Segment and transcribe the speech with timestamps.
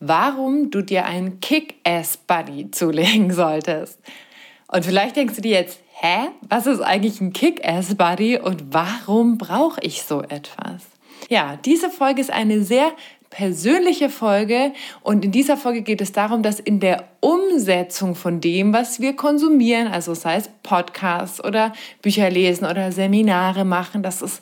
[0.00, 3.98] warum du dir einen Kick-Ass-Buddy zulegen solltest.
[4.68, 9.80] Und vielleicht denkst du dir jetzt, hä, was ist eigentlich ein Kick-Ass-Buddy und warum brauche
[9.82, 10.86] ich so etwas?
[11.28, 12.92] Ja, diese Folge ist eine sehr
[13.30, 18.72] persönliche Folge und in dieser Folge geht es darum, dass in der Umsetzung von dem,
[18.72, 24.40] was wir konsumieren, also sei es Podcasts oder Bücher lesen oder Seminare machen, dass es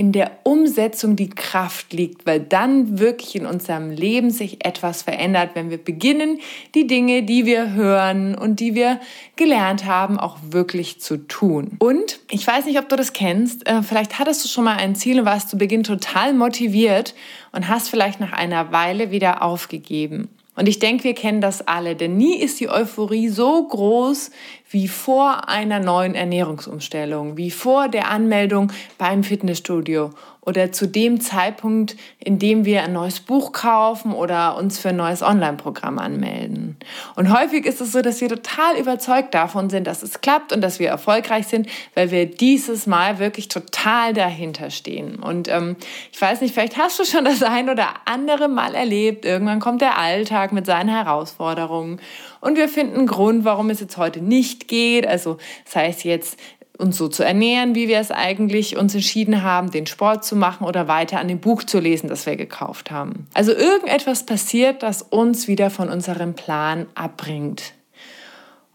[0.00, 5.50] in der Umsetzung die Kraft liegt, weil dann wirklich in unserem Leben sich etwas verändert,
[5.52, 6.38] wenn wir beginnen,
[6.74, 8.98] die Dinge, die wir hören und die wir
[9.36, 11.72] gelernt haben, auch wirklich zu tun.
[11.80, 14.94] Und ich weiß nicht, ob du das kennst, äh, vielleicht hattest du schon mal ein
[14.94, 17.14] Ziel und warst zu Beginn total motiviert
[17.52, 20.30] und hast vielleicht nach einer Weile wieder aufgegeben.
[20.56, 24.30] Und ich denke, wir kennen das alle, denn nie ist die Euphorie so groß
[24.70, 30.10] wie vor einer neuen Ernährungsumstellung, wie vor der Anmeldung beim Fitnessstudio
[30.42, 34.96] oder zu dem Zeitpunkt, in dem wir ein neues Buch kaufen oder uns für ein
[34.96, 36.76] neues Online-Programm anmelden.
[37.14, 40.60] Und häufig ist es so, dass wir total überzeugt davon sind, dass es klappt und
[40.60, 45.16] dass wir erfolgreich sind, weil wir dieses Mal wirklich total dahinter stehen.
[45.16, 45.76] Und ähm,
[46.12, 49.24] ich weiß nicht, vielleicht hast du schon das ein oder andere Mal erlebt.
[49.24, 52.00] Irgendwann kommt der Alltag mit seinen Herausforderungen
[52.40, 55.06] und wir finden einen Grund, warum es jetzt heute nicht geht.
[55.06, 56.38] Also sei es jetzt
[56.78, 60.66] uns so zu ernähren, wie wir es eigentlich uns entschieden haben, den Sport zu machen
[60.66, 63.26] oder weiter an dem Buch zu lesen, das wir gekauft haben.
[63.34, 67.74] Also irgendetwas passiert, das uns wieder von unserem Plan abbringt.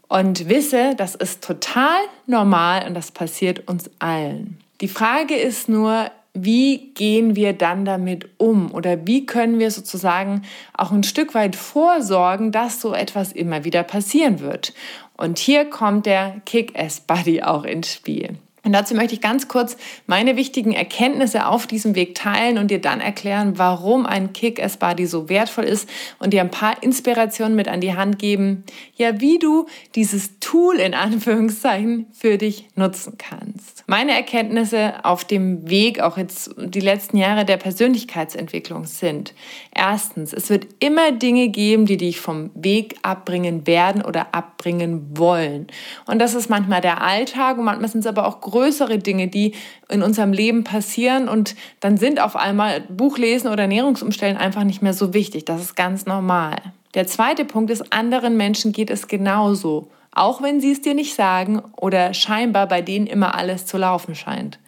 [0.08, 4.58] Und wisse, das ist total normal und das passiert uns allen.
[4.80, 6.10] Die Frage ist nur,
[6.44, 10.42] wie gehen wir dann damit um oder wie können wir sozusagen
[10.74, 14.74] auch ein Stück weit vorsorgen, dass so etwas immer wieder passieren wird.
[15.16, 18.36] Und hier kommt der Kick-Ass-Buddy auch ins Spiel.
[18.66, 19.76] Und dazu möchte ich ganz kurz
[20.08, 25.28] meine wichtigen Erkenntnisse auf diesem Weg teilen und dir dann erklären, warum ein Kick-Ass-Buddy so
[25.28, 25.88] wertvoll ist
[26.18, 28.64] und dir ein paar Inspirationen mit an die Hand geben,
[28.96, 33.84] ja, wie du dieses Tool in Anführungszeichen für dich nutzen kannst.
[33.86, 39.32] Meine Erkenntnisse auf dem Weg, auch jetzt die letzten Jahre der Persönlichkeitsentwicklung sind.
[39.72, 45.68] Erstens, es wird immer Dinge geben, die dich vom Weg abbringen werden oder abbringen wollen.
[46.06, 49.52] Und das ist manchmal der Alltag und manchmal sind es aber auch größere Dinge, die
[49.90, 54.94] in unserem Leben passieren und dann sind auf einmal Buchlesen oder Ernährungsumstellen einfach nicht mehr
[54.94, 55.44] so wichtig.
[55.44, 56.56] Das ist ganz normal.
[56.94, 61.14] Der zweite Punkt ist, anderen Menschen geht es genauso auch wenn sie es dir nicht
[61.14, 64.58] sagen oder scheinbar bei denen immer alles zu laufen scheint.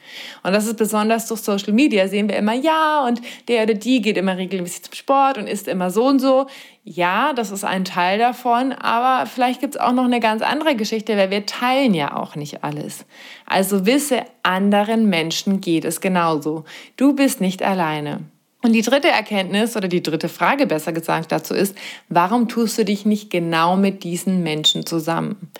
[0.43, 4.03] Und das ist besonders durch Social Media, sehen wir immer, ja, und der oder die
[4.03, 6.47] geht immer regelmäßig zum Sport und isst immer so und so.
[6.85, 10.77] Ja, das ist ein Teil davon, aber vielleicht gibt es auch noch eine ganz andere
[10.77, 13.07] Geschichte, weil wir teilen ja auch nicht alles.
[13.47, 16.65] Also wisse, anderen Menschen geht es genauso.
[16.97, 18.21] Du bist nicht alleine.
[18.69, 21.75] Und die dritte Erkenntnis oder die dritte Frage besser gesagt dazu ist,
[22.11, 25.51] warum tust du dich nicht genau mit diesen Menschen zusammen?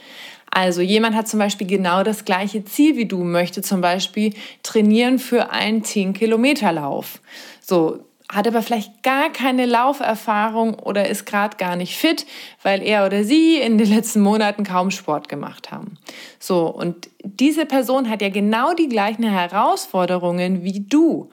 [0.51, 5.19] Also jemand hat zum Beispiel genau das gleiche Ziel wie du, möchte zum Beispiel trainieren
[5.19, 7.23] für einen 10-Kilometer-Lauf.
[7.63, 12.27] So, hat aber vielleicht gar keine Lauferfahrung oder ist gerade gar nicht fit,
[12.63, 15.97] weil er oder sie in den letzten Monaten kaum Sport gemacht haben.
[16.39, 21.31] So, und diese Person hat ja genau die gleichen Herausforderungen wie du.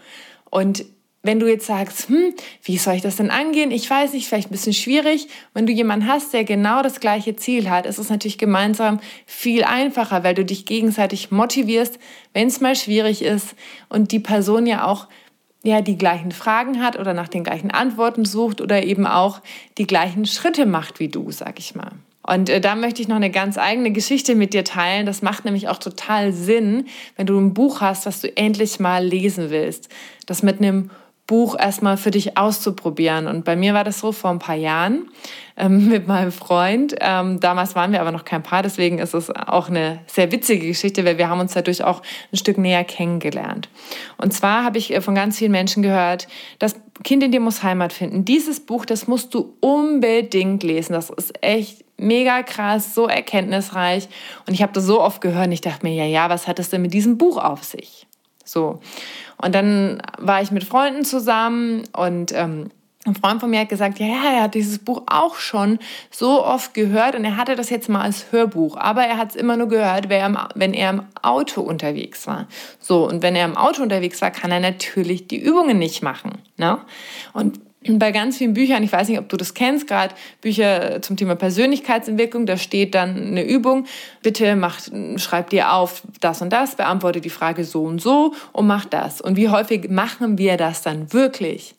[0.50, 0.86] Und
[1.25, 3.72] wenn du jetzt sagst, hm, wie soll ich das denn angehen?
[3.72, 5.28] Ich weiß nicht, vielleicht ein bisschen schwierig.
[5.53, 9.63] Wenn du jemanden hast, der genau das gleiche Ziel hat, ist es natürlich gemeinsam viel
[9.63, 12.00] einfacher, weil du dich gegenseitig motivierst,
[12.34, 13.56] wenn es mal schwierig ist
[13.90, 15.08] und die Person ja auch
[15.63, 19.42] ja, die gleichen Fragen hat oder nach den gleichen Antworten sucht oder eben auch
[19.80, 21.92] die gleichen Schritte macht wie du, sag ich mal.
[22.27, 25.06] Und äh, da möchte ich noch eine ganz eigene Geschichte mit dir teilen.
[25.06, 26.86] Das macht nämlich auch total Sinn,
[27.16, 29.89] wenn du ein Buch hast, was du endlich mal lesen willst.
[30.25, 30.89] Das mit einem
[31.27, 33.27] Buch erstmal für dich auszuprobieren.
[33.27, 35.10] Und bei mir war das so vor ein paar Jahren
[35.57, 36.95] ähm, mit meinem Freund.
[37.01, 40.68] Ähm, damals waren wir aber noch kein Paar, deswegen ist es auch eine sehr witzige
[40.68, 42.01] Geschichte, weil wir haben uns dadurch auch
[42.31, 43.69] ein Stück näher kennengelernt.
[44.18, 46.27] Und zwar habe ich äh, von ganz vielen Menschen gehört,
[46.60, 48.24] das Kind in dir muss Heimat finden.
[48.24, 50.94] Dieses Buch, das musst du unbedingt lesen.
[50.94, 54.07] Das ist echt mega krass, so erkenntnisreich.
[54.48, 56.60] Und ich habe das so oft gehört und ich dachte mir, ja, ja, was hat
[56.60, 58.07] es denn mit diesem Buch auf sich?
[58.45, 58.80] So.
[59.38, 62.69] Und dann war ich mit Freunden zusammen und ähm,
[63.06, 65.77] ein Freund von mir hat gesagt, ja, er hat dieses Buch auch schon
[66.09, 69.36] so oft gehört und er hatte das jetzt mal als Hörbuch, aber er hat es
[69.36, 72.47] immer nur gehört, wenn er im Auto unterwegs war.
[72.80, 76.39] So, und wenn er im Auto unterwegs war, kann er natürlich die Übungen nicht machen.
[76.57, 76.80] Ne?
[77.33, 81.18] Und bei ganz vielen Büchern, ich weiß nicht, ob du das kennst, gerade Bücher zum
[81.18, 83.86] Thema Persönlichkeitsentwicklung, da steht dann eine Übung,
[84.22, 84.80] bitte mach,
[85.18, 89.22] schreib dir auf das und das, beantworte die Frage so und so und mach das.
[89.22, 91.76] Und wie häufig machen wir das dann wirklich?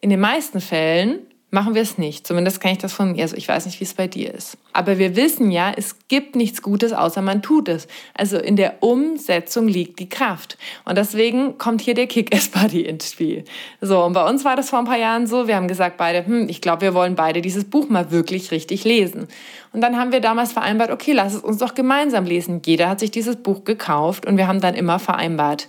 [0.00, 1.20] In den meisten Fällen
[1.52, 2.26] machen wir es nicht.
[2.26, 3.22] Zumindest kann ich das von mir.
[3.22, 4.56] Also ich weiß nicht, wie es bei dir ist.
[4.72, 7.86] Aber wir wissen ja, es gibt nichts Gutes, außer man tut es.
[8.14, 10.56] Also in der Umsetzung liegt die Kraft.
[10.86, 13.44] Und deswegen kommt hier der Kick-Ass-Buddy ins Spiel.
[13.82, 15.46] So, und bei uns war das vor ein paar Jahren so.
[15.46, 18.84] Wir haben gesagt beide, hm, ich glaube, wir wollen beide dieses Buch mal wirklich richtig
[18.84, 19.28] lesen.
[19.74, 22.62] Und dann haben wir damals vereinbart, okay, lass es uns doch gemeinsam lesen.
[22.64, 25.68] Jeder hat sich dieses Buch gekauft und wir haben dann immer vereinbart,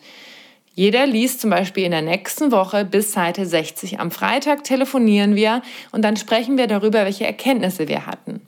[0.75, 3.99] jeder liest zum Beispiel in der nächsten Woche bis Seite 60.
[3.99, 5.61] Am Freitag telefonieren wir
[5.91, 8.41] und dann sprechen wir darüber, welche Erkenntnisse wir hatten.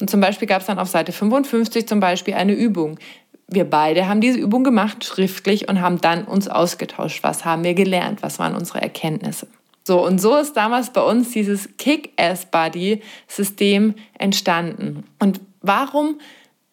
[0.00, 3.00] Und zum Beispiel gab es dann auf Seite 55 zum Beispiel eine Übung.
[3.48, 7.24] Wir beide haben diese Übung gemacht, schriftlich, und haben dann uns ausgetauscht.
[7.24, 8.22] Was haben wir gelernt?
[8.22, 9.48] Was waren unsere Erkenntnisse?
[9.84, 15.02] So, und so ist damals bei uns dieses Kick-Ass-Buddy-System entstanden.
[15.18, 16.20] Und warum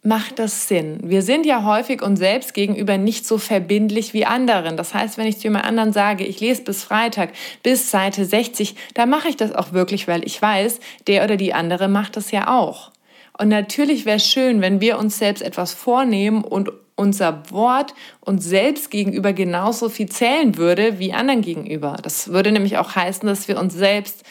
[0.01, 0.99] macht das Sinn?
[1.03, 4.77] Wir sind ja häufig uns selbst gegenüber nicht so verbindlich wie anderen.
[4.77, 7.31] Das heißt, wenn ich zu jemand anderen sage, ich lese bis Freitag,
[7.63, 11.53] bis Seite 60, dann mache ich das auch wirklich, weil ich weiß, der oder die
[11.53, 12.91] andere macht das ja auch.
[13.37, 18.43] Und natürlich wäre es schön, wenn wir uns selbst etwas vornehmen und unser Wort uns
[18.43, 21.97] selbst gegenüber genauso viel zählen würde wie anderen gegenüber.
[22.03, 24.23] Das würde nämlich auch heißen, dass wir uns selbst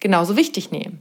[0.00, 1.00] genauso wichtig nehmen.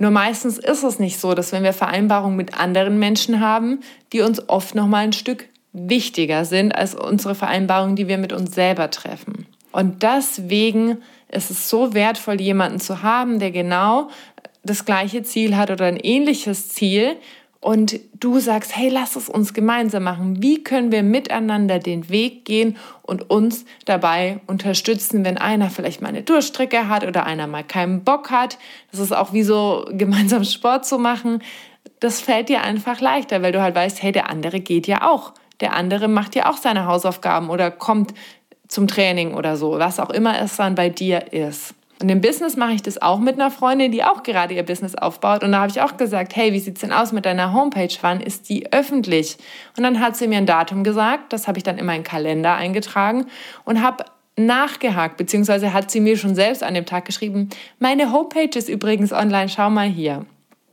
[0.00, 3.80] Nur meistens ist es nicht so, dass wenn wir Vereinbarungen mit anderen Menschen haben,
[4.14, 8.32] die uns oft noch mal ein Stück wichtiger sind als unsere Vereinbarungen, die wir mit
[8.32, 9.46] uns selber treffen.
[9.72, 14.08] Und deswegen ist es so wertvoll, jemanden zu haben, der genau
[14.64, 17.16] das gleiche Ziel hat oder ein ähnliches Ziel
[17.60, 20.42] und du sagst, hey, lass es uns gemeinsam machen.
[20.42, 26.08] Wie können wir miteinander den Weg gehen und uns dabei unterstützen, wenn einer vielleicht mal
[26.08, 28.58] eine Durchstrecke hat oder einer mal keinen Bock hat?
[28.90, 31.42] Das ist auch wie so gemeinsam Sport zu machen.
[32.00, 35.34] Das fällt dir einfach leichter, weil du halt weißt, hey, der andere geht ja auch.
[35.60, 38.14] Der andere macht ja auch seine Hausaufgaben oder kommt
[38.68, 41.74] zum Training oder so, was auch immer es dann bei dir ist.
[42.02, 44.94] Und im Business mache ich das auch mit einer Freundin, die auch gerade ihr Business
[44.94, 45.44] aufbaut.
[45.44, 47.94] Und da habe ich auch gesagt, hey, wie sieht's denn aus mit deiner Homepage?
[48.00, 49.36] Wann ist die öffentlich?
[49.76, 51.32] Und dann hat sie mir ein Datum gesagt.
[51.32, 53.26] Das habe ich dann in meinen Kalender eingetragen
[53.64, 54.04] und habe
[54.36, 59.12] nachgehakt, beziehungsweise hat sie mir schon selbst an dem Tag geschrieben, meine Homepage ist übrigens
[59.12, 60.24] online, schau mal hier.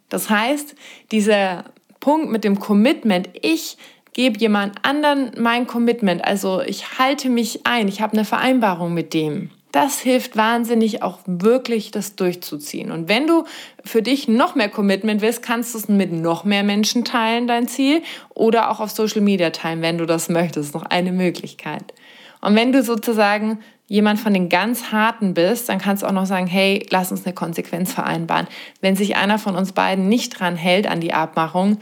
[0.07, 0.75] Das heißt,
[1.11, 1.65] dieser
[1.99, 3.77] Punkt mit dem Commitment, ich
[4.13, 9.13] gebe jemand anderen mein Commitment, also ich halte mich ein, ich habe eine Vereinbarung mit
[9.13, 12.91] dem das hilft wahnsinnig auch wirklich das durchzuziehen.
[12.91, 13.43] Und wenn du
[13.83, 17.67] für dich noch mehr Commitment willst, kannst du es mit noch mehr Menschen teilen, dein
[17.67, 18.01] Ziel,
[18.33, 20.73] oder auch auf Social Media teilen, wenn du das möchtest.
[20.73, 21.93] Noch eine Möglichkeit.
[22.41, 26.25] Und wenn du sozusagen jemand von den ganz Harten bist, dann kannst du auch noch
[26.25, 28.47] sagen, hey, lass uns eine Konsequenz vereinbaren.
[28.81, 31.77] Wenn sich einer von uns beiden nicht dran hält an die Abmachung,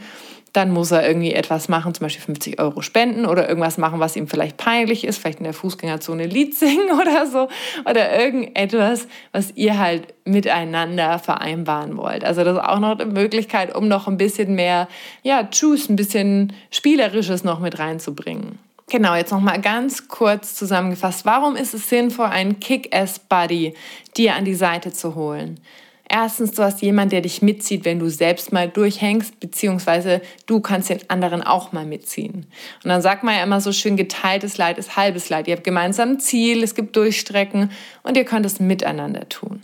[0.56, 4.16] dann muss er irgendwie etwas machen, zum Beispiel 50 Euro spenden oder irgendwas machen, was
[4.16, 7.48] ihm vielleicht peinlich ist, vielleicht in der Fußgängerzone ein Lied singen oder so
[7.88, 12.24] oder irgendetwas, was ihr halt miteinander vereinbaren wollt.
[12.24, 14.88] Also das ist auch noch eine Möglichkeit, um noch ein bisschen mehr,
[15.22, 18.58] ja, Juice, ein bisschen Spielerisches noch mit reinzubringen.
[18.88, 21.26] Genau, jetzt noch mal ganz kurz zusammengefasst.
[21.26, 23.74] Warum ist es sinnvoll, einen Kick-Ass-Buddy
[24.16, 25.60] dir an die Seite zu holen?
[26.08, 30.88] Erstens, du hast jemanden, der dich mitzieht, wenn du selbst mal durchhängst, beziehungsweise du kannst
[30.88, 32.46] den anderen auch mal mitziehen.
[32.84, 35.48] Und dann sagt man ja immer so schön, geteiltes Leid ist halbes Leid.
[35.48, 37.72] Ihr habt gemeinsam ein Ziel, es gibt Durchstrecken
[38.04, 39.62] und ihr könnt es miteinander tun.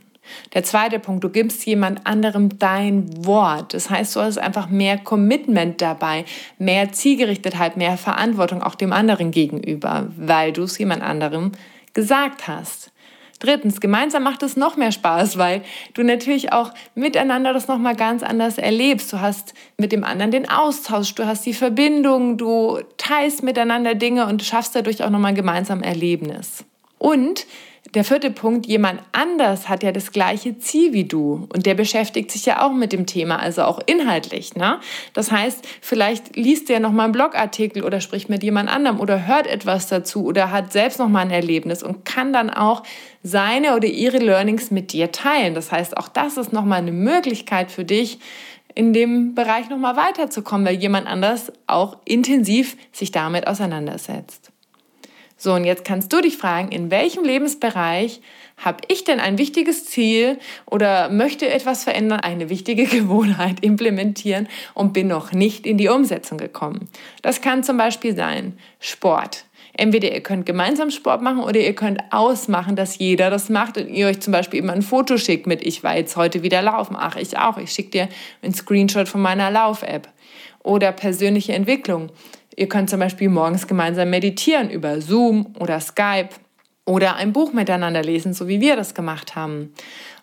[0.55, 3.75] Der zweite Punkt, du gibst jemand anderem dein Wort.
[3.75, 6.25] Das heißt, du hast einfach mehr Commitment dabei,
[6.59, 11.53] mehr Zielgerichtetheit, mehr Verantwortung auch dem anderen gegenüber, weil du es jemand anderem
[11.93, 12.92] gesagt hast.
[13.43, 15.63] Drittens, gemeinsam macht es noch mehr Spaß, weil
[15.95, 19.13] du natürlich auch miteinander das nochmal ganz anders erlebst.
[19.13, 24.29] Du hast mit dem anderen den Austausch, du hast die Verbindung, du teilst miteinander Dinge
[24.29, 26.65] und schaffst dadurch auch nochmal gemeinsam Erlebnis.
[26.99, 27.47] Und
[27.95, 32.31] der vierte Punkt, jemand anders hat ja das gleiche Ziel wie du und der beschäftigt
[32.31, 34.55] sich ja auch mit dem Thema, also auch inhaltlich.
[34.55, 34.81] Ne?
[35.13, 39.47] Das heißt, vielleicht liest er nochmal einen Blogartikel oder spricht mit jemand anderem oder hört
[39.47, 42.83] etwas dazu oder hat selbst nochmal ein Erlebnis und kann dann auch
[43.23, 45.55] seine oder ihre Learnings mit dir teilen.
[45.55, 48.19] Das heißt, auch das ist nochmal eine Möglichkeit für dich,
[48.75, 54.52] in dem Bereich nochmal weiterzukommen, weil jemand anders auch intensiv sich damit auseinandersetzt.
[55.43, 58.21] So, und jetzt kannst du dich fragen, in welchem Lebensbereich
[58.59, 64.93] habe ich denn ein wichtiges Ziel oder möchte etwas verändern, eine wichtige Gewohnheit implementieren und
[64.93, 66.89] bin noch nicht in die Umsetzung gekommen.
[67.23, 69.45] Das kann zum Beispiel sein Sport.
[69.73, 73.89] Entweder ihr könnt gemeinsam Sport machen oder ihr könnt ausmachen, dass jeder das macht und
[73.89, 76.95] ihr euch zum Beispiel immer ein Foto schickt mit, ich war jetzt heute wieder laufen.
[76.97, 77.59] Ach, ich auch.
[77.59, 78.09] Ich schicke dir
[78.43, 80.07] einen Screenshot von meiner Lauf-App.
[80.63, 82.11] Oder persönliche Entwicklung.
[82.57, 86.31] Ihr könnt zum Beispiel morgens gemeinsam meditieren über Zoom oder Skype
[86.85, 89.73] oder ein Buch miteinander lesen, so wie wir das gemacht haben.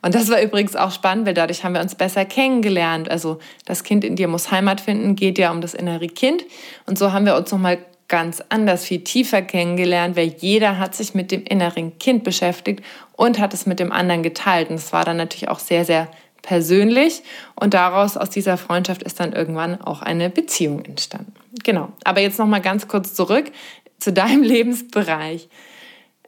[0.02, 3.10] Und das war übrigens auch spannend, weil dadurch haben wir uns besser kennengelernt.
[3.10, 6.44] Also das Kind in dir muss Heimat finden, geht ja um das innere Kind.
[6.86, 11.14] Und so haben wir uns nochmal ganz anders, viel tiefer kennengelernt, weil jeder hat sich
[11.14, 12.84] mit dem inneren Kind beschäftigt
[13.14, 14.70] und hat es mit dem anderen geteilt.
[14.70, 16.10] Und es war dann natürlich auch sehr, sehr
[16.42, 17.22] persönlich.
[17.56, 21.34] Und daraus, aus dieser Freundschaft, ist dann irgendwann auch eine Beziehung entstanden.
[21.64, 21.94] Genau.
[22.04, 23.52] Aber jetzt nochmal ganz kurz zurück
[24.00, 25.50] zu deinem Lebensbereich.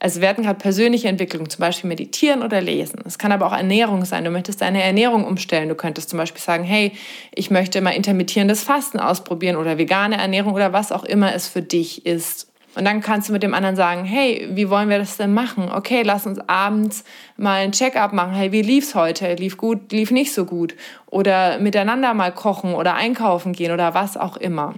[0.02, 2.98] Also wir hatten gerade persönliche Entwicklung, zum Beispiel meditieren oder lesen.
[3.06, 4.24] Es kann aber auch Ernährung sein.
[4.24, 5.68] Du möchtest deine Ernährung umstellen.
[5.68, 6.90] Du könntest zum Beispiel sagen, hey,
[7.32, 11.62] ich möchte mal intermittierendes Fasten ausprobieren oder vegane Ernährung oder was auch immer es für
[11.62, 12.52] dich ist.
[12.74, 15.70] Und dann kannst du mit dem anderen sagen, hey, wie wollen wir das denn machen?
[15.70, 17.04] Okay, lass uns abends
[17.36, 18.32] mal ein Check-up machen.
[18.32, 19.34] Hey, wie lief's heute?
[19.34, 20.74] Lief gut, lief nicht so gut?
[21.06, 24.74] Oder miteinander mal kochen oder einkaufen gehen oder was auch immer.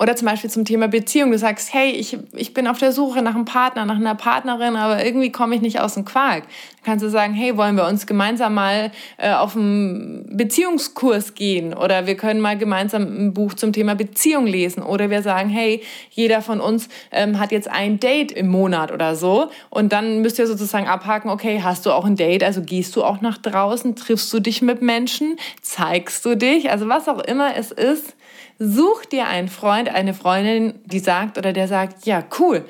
[0.00, 1.32] Oder zum Beispiel zum Thema Beziehung.
[1.32, 4.76] Du sagst, hey, ich, ich bin auf der Suche nach einem Partner, nach einer Partnerin,
[4.76, 6.44] aber irgendwie komme ich nicht aus dem Quark.
[6.44, 11.74] Dann kannst du sagen, hey, wollen wir uns gemeinsam mal äh, auf einen Beziehungskurs gehen?
[11.74, 14.84] Oder wir können mal gemeinsam ein Buch zum Thema Beziehung lesen.
[14.84, 19.16] Oder wir sagen, hey, jeder von uns ähm, hat jetzt ein Date im Monat oder
[19.16, 19.50] so.
[19.68, 22.44] Und dann müsst ihr sozusagen abhaken, okay, hast du auch ein Date?
[22.44, 23.96] Also gehst du auch nach draußen?
[23.96, 25.40] Triffst du dich mit Menschen?
[25.60, 26.70] Zeigst du dich?
[26.70, 28.14] Also was auch immer es ist
[28.58, 32.64] Such dir einen Freund, eine Freundin, die sagt oder der sagt, ja, cool,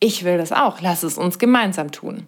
[0.00, 2.26] ich will das auch, lass es uns gemeinsam tun.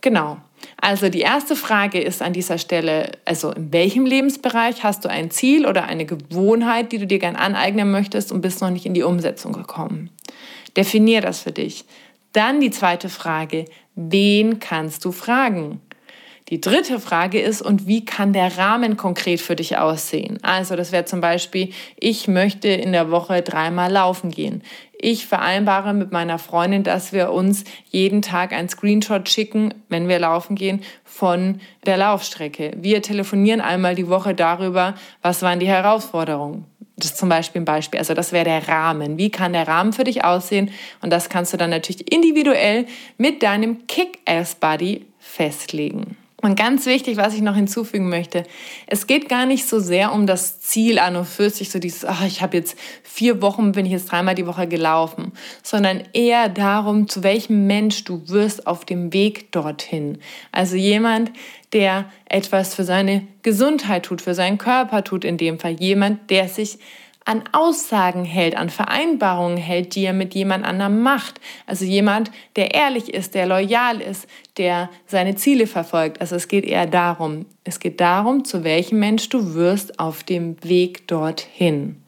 [0.00, 0.38] Genau.
[0.80, 5.30] Also die erste Frage ist an dieser Stelle, also in welchem Lebensbereich hast du ein
[5.30, 8.94] Ziel oder eine Gewohnheit, die du dir gern aneignen möchtest und bist noch nicht in
[8.94, 10.10] die Umsetzung gekommen?
[10.76, 11.84] Definier das für dich.
[12.32, 15.80] Dann die zweite Frage, wen kannst du fragen?
[16.50, 20.38] Die dritte Frage ist, und wie kann der Rahmen konkret für dich aussehen?
[20.42, 24.62] Also das wäre zum Beispiel, ich möchte in der Woche dreimal laufen gehen.
[24.92, 30.18] Ich vereinbare mit meiner Freundin, dass wir uns jeden Tag ein Screenshot schicken, wenn wir
[30.18, 32.72] laufen gehen, von der Laufstrecke.
[32.76, 36.66] Wir telefonieren einmal die Woche darüber, was waren die Herausforderungen.
[36.96, 37.98] Das ist zum Beispiel ein Beispiel.
[37.98, 39.16] Also das wäre der Rahmen.
[39.16, 40.70] Wie kann der Rahmen für dich aussehen?
[41.00, 42.86] Und das kannst du dann natürlich individuell
[43.16, 46.18] mit deinem Kick-Ass-Buddy festlegen.
[46.44, 48.42] Und ganz wichtig, was ich noch hinzufügen möchte,
[48.86, 52.04] es geht gar nicht so sehr um das Ziel an und für sich, so dieses,
[52.04, 55.32] ach, ich habe jetzt vier Wochen, bin ich jetzt dreimal die Woche gelaufen,
[55.62, 60.18] sondern eher darum, zu welchem Mensch du wirst auf dem Weg dorthin.
[60.52, 61.32] Also jemand,
[61.72, 66.48] der etwas für seine Gesundheit tut, für seinen Körper tut, in dem Fall jemand, der
[66.48, 66.78] sich
[67.24, 71.40] an Aussagen hält, an Vereinbarungen hält, die er mit jemand anderem macht.
[71.66, 74.26] Also jemand, der ehrlich ist, der loyal ist,
[74.58, 76.20] der seine Ziele verfolgt.
[76.20, 80.62] Also es geht eher darum, es geht darum, zu welchem Mensch du wirst auf dem
[80.62, 82.00] Weg dorthin.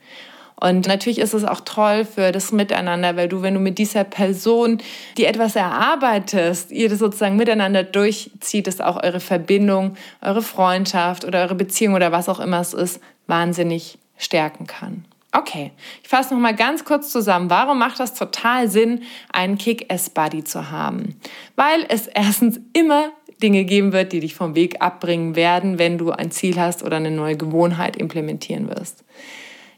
[0.58, 4.04] Und natürlich ist es auch toll für das Miteinander, weil du, wenn du mit dieser
[4.04, 4.78] Person,
[5.18, 11.42] die etwas erarbeitest, ihr das sozusagen miteinander durchzieht, ist auch eure Verbindung, eure Freundschaft oder
[11.42, 15.04] eure Beziehung oder was auch immer es ist, wahnsinnig stärken kann.
[15.32, 17.50] Okay, ich fasse noch mal ganz kurz zusammen.
[17.50, 21.20] Warum macht das total Sinn, einen Kick-Ass-Buddy zu haben?
[21.56, 23.10] Weil es erstens immer
[23.42, 26.96] Dinge geben wird, die dich vom Weg abbringen werden, wenn du ein Ziel hast oder
[26.96, 29.04] eine neue Gewohnheit implementieren wirst.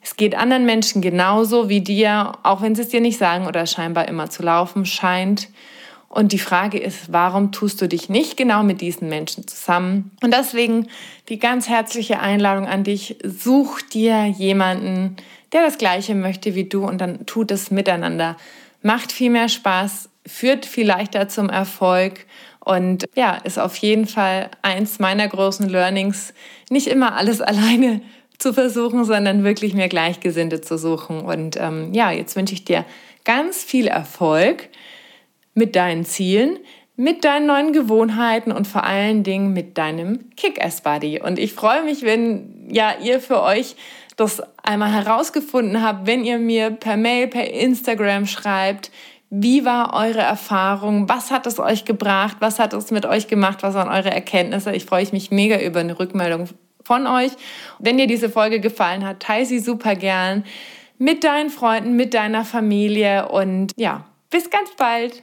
[0.01, 3.67] Es geht anderen Menschen genauso wie dir, auch wenn sie es dir nicht sagen oder
[3.67, 5.49] scheinbar immer zu laufen scheint.
[6.09, 10.11] Und die Frage ist, warum tust du dich nicht genau mit diesen Menschen zusammen?
[10.23, 10.89] Und deswegen
[11.29, 15.17] die ganz herzliche Einladung an dich, such dir jemanden,
[15.53, 18.37] der das Gleiche möchte wie du und dann tut es miteinander.
[18.83, 22.27] Macht viel mehr Spaß, führt viel leichter zum Erfolg
[22.61, 26.33] und ja, ist auf jeden Fall eins meiner großen Learnings,
[26.71, 28.01] nicht immer alles alleine
[28.39, 31.21] zu versuchen, sondern wirklich mehr Gleichgesinnte zu suchen.
[31.21, 32.85] Und ähm, ja, jetzt wünsche ich dir
[33.25, 34.69] ganz viel Erfolg
[35.59, 36.59] mit deinen Zielen,
[36.97, 41.21] mit deinen neuen Gewohnheiten und vor allen Dingen mit deinem Kick-Ass-Buddy.
[41.21, 43.77] Und ich freue mich, wenn ja ihr für euch
[44.17, 48.91] das einmal herausgefunden habt, wenn ihr mir per Mail, per Instagram schreibt,
[49.31, 51.09] wie war eure Erfahrung?
[51.09, 52.39] Was hat es euch gebracht?
[52.41, 53.59] Was hat es mit euch gemacht?
[53.63, 54.73] Was waren eure Erkenntnisse?
[54.73, 56.49] Ich freue mich mega über eine Rückmeldung
[56.83, 57.33] von euch.
[57.79, 60.45] Wenn dir diese Folge gefallen hat, teile sie super gern
[60.97, 65.23] mit deinen Freunden, mit deiner Familie und ja, bis ganz bald.